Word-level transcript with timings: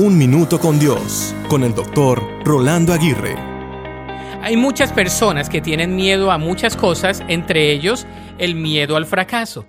Un 0.00 0.16
Minuto 0.16 0.60
con 0.60 0.78
Dios, 0.78 1.34
con 1.48 1.64
el 1.64 1.74
doctor 1.74 2.22
Rolando 2.44 2.92
Aguirre. 2.92 3.34
Hay 4.42 4.56
muchas 4.56 4.92
personas 4.92 5.50
que 5.50 5.60
tienen 5.60 5.96
miedo 5.96 6.30
a 6.30 6.38
muchas 6.38 6.76
cosas, 6.76 7.24
entre 7.26 7.72
ellos 7.72 8.06
el 8.38 8.54
miedo 8.54 8.94
al 8.94 9.06
fracaso. 9.06 9.66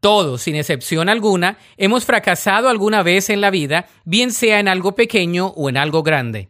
Todos, 0.00 0.42
sin 0.42 0.56
excepción 0.56 1.08
alguna, 1.08 1.56
hemos 1.76 2.04
fracasado 2.04 2.68
alguna 2.68 3.04
vez 3.04 3.30
en 3.30 3.40
la 3.40 3.50
vida, 3.50 3.86
bien 4.04 4.32
sea 4.32 4.58
en 4.58 4.66
algo 4.66 4.96
pequeño 4.96 5.46
o 5.54 5.68
en 5.68 5.76
algo 5.76 6.02
grande. 6.02 6.48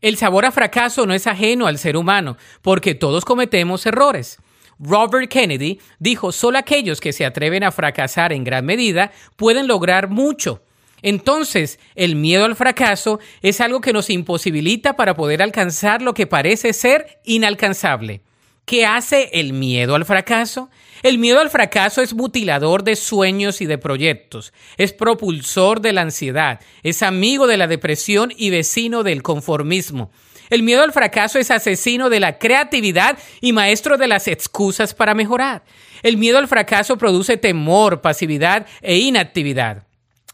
El 0.00 0.16
sabor 0.16 0.44
a 0.44 0.52
fracaso 0.52 1.06
no 1.06 1.14
es 1.14 1.26
ajeno 1.26 1.66
al 1.66 1.78
ser 1.78 1.96
humano, 1.96 2.36
porque 2.62 2.94
todos 2.94 3.24
cometemos 3.24 3.84
errores. 3.84 4.38
Robert 4.78 5.28
Kennedy 5.28 5.80
dijo, 5.98 6.30
solo 6.30 6.58
aquellos 6.58 7.00
que 7.00 7.12
se 7.12 7.26
atreven 7.26 7.64
a 7.64 7.72
fracasar 7.72 8.32
en 8.32 8.44
gran 8.44 8.64
medida 8.64 9.10
pueden 9.34 9.66
lograr 9.66 10.08
mucho. 10.08 10.62
Entonces, 11.04 11.78
el 11.96 12.16
miedo 12.16 12.46
al 12.46 12.56
fracaso 12.56 13.20
es 13.42 13.60
algo 13.60 13.82
que 13.82 13.92
nos 13.92 14.08
imposibilita 14.08 14.96
para 14.96 15.14
poder 15.14 15.42
alcanzar 15.42 16.00
lo 16.00 16.14
que 16.14 16.26
parece 16.26 16.72
ser 16.72 17.20
inalcanzable. 17.24 18.22
¿Qué 18.64 18.86
hace 18.86 19.28
el 19.34 19.52
miedo 19.52 19.96
al 19.96 20.06
fracaso? 20.06 20.70
El 21.02 21.18
miedo 21.18 21.40
al 21.40 21.50
fracaso 21.50 22.00
es 22.00 22.14
mutilador 22.14 22.84
de 22.84 22.96
sueños 22.96 23.60
y 23.60 23.66
de 23.66 23.76
proyectos, 23.76 24.54
es 24.78 24.94
propulsor 24.94 25.82
de 25.82 25.92
la 25.92 26.00
ansiedad, 26.00 26.60
es 26.82 27.02
amigo 27.02 27.46
de 27.46 27.58
la 27.58 27.66
depresión 27.66 28.32
y 28.34 28.48
vecino 28.48 29.02
del 29.02 29.22
conformismo. 29.22 30.10
El 30.48 30.62
miedo 30.62 30.82
al 30.82 30.92
fracaso 30.92 31.38
es 31.38 31.50
asesino 31.50 32.08
de 32.08 32.20
la 32.20 32.38
creatividad 32.38 33.18
y 33.42 33.52
maestro 33.52 33.98
de 33.98 34.08
las 34.08 34.26
excusas 34.26 34.94
para 34.94 35.14
mejorar. 35.14 35.64
El 36.02 36.16
miedo 36.16 36.38
al 36.38 36.48
fracaso 36.48 36.96
produce 36.96 37.36
temor, 37.36 38.00
pasividad 38.00 38.66
e 38.80 38.96
inactividad. 38.96 39.84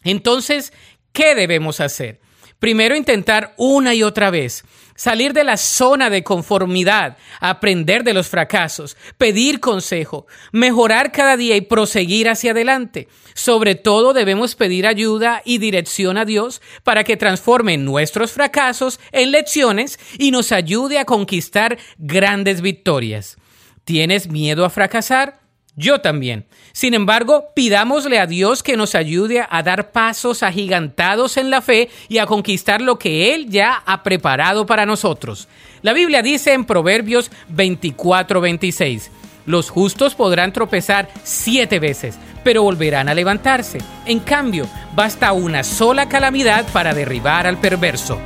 Entonces, 0.02 0.72
¿qué 1.12 1.34
debemos 1.34 1.80
hacer? 1.80 2.20
Primero, 2.60 2.94
intentar 2.94 3.54
una 3.56 3.94
y 3.94 4.02
otra 4.02 4.30
vez, 4.30 4.64
salir 4.94 5.32
de 5.32 5.44
la 5.44 5.56
zona 5.56 6.10
de 6.10 6.22
conformidad, 6.22 7.16
aprender 7.40 8.04
de 8.04 8.12
los 8.12 8.28
fracasos, 8.28 8.98
pedir 9.16 9.60
consejo, 9.60 10.26
mejorar 10.52 11.10
cada 11.10 11.38
día 11.38 11.56
y 11.56 11.62
proseguir 11.62 12.28
hacia 12.28 12.50
adelante. 12.50 13.08
Sobre 13.32 13.76
todo 13.76 14.12
debemos 14.12 14.56
pedir 14.56 14.86
ayuda 14.86 15.40
y 15.46 15.56
dirección 15.56 16.18
a 16.18 16.26
Dios 16.26 16.60
para 16.84 17.02
que 17.02 17.16
transforme 17.16 17.78
nuestros 17.78 18.32
fracasos 18.32 19.00
en 19.10 19.30
lecciones 19.30 19.98
y 20.18 20.30
nos 20.30 20.52
ayude 20.52 20.98
a 20.98 21.06
conquistar 21.06 21.78
grandes 21.96 22.60
victorias. 22.60 23.38
¿Tienes 23.84 24.28
miedo 24.28 24.66
a 24.66 24.70
fracasar? 24.70 25.40
Yo 25.80 26.00
también. 26.02 26.44
Sin 26.72 26.92
embargo, 26.92 27.46
pidámosle 27.54 28.18
a 28.18 28.26
Dios 28.26 28.62
que 28.62 28.76
nos 28.76 28.94
ayude 28.94 29.46
a 29.48 29.62
dar 29.62 29.92
pasos 29.92 30.42
agigantados 30.42 31.38
en 31.38 31.48
la 31.48 31.62
fe 31.62 31.88
y 32.08 32.18
a 32.18 32.26
conquistar 32.26 32.82
lo 32.82 32.98
que 32.98 33.34
Él 33.34 33.48
ya 33.48 33.82
ha 33.86 34.02
preparado 34.02 34.66
para 34.66 34.84
nosotros. 34.84 35.48
La 35.80 35.94
Biblia 35.94 36.20
dice 36.20 36.52
en 36.52 36.66
Proverbios 36.66 37.30
24-26, 37.56 39.08
los 39.46 39.70
justos 39.70 40.14
podrán 40.14 40.52
tropezar 40.52 41.08
siete 41.24 41.78
veces, 41.78 42.18
pero 42.44 42.62
volverán 42.62 43.08
a 43.08 43.14
levantarse. 43.14 43.78
En 44.04 44.20
cambio, 44.20 44.68
basta 44.94 45.32
una 45.32 45.64
sola 45.64 46.10
calamidad 46.10 46.70
para 46.74 46.92
derribar 46.92 47.46
al 47.46 47.58
perverso. 47.58 48.18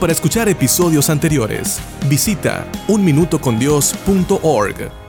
Para 0.00 0.12
escuchar 0.12 0.48
episodios 0.48 1.08
anteriores, 1.08 1.80
visita 2.08 2.66
unminutocondios.org. 2.88 5.05